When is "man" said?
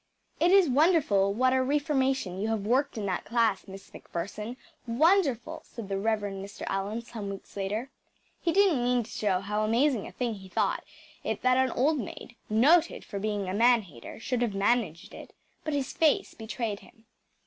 13.53-13.83